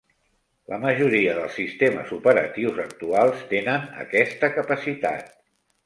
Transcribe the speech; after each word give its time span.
La 0.71 0.79
majoria 0.85 1.35
dels 1.41 1.59
sistemes 1.59 2.15
operatius 2.19 2.81
actuals 2.87 3.47
tenen 3.55 3.89
aquesta 4.09 4.55
capacitat. 4.61 5.35